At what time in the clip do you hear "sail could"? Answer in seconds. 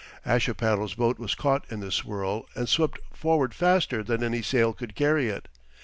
4.41-4.95